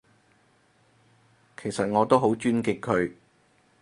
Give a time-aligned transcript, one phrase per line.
[1.61, 3.13] 其實我都好尊敬佢